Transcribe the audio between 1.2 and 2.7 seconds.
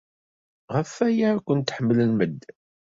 ay kent-ḥemmlen medden.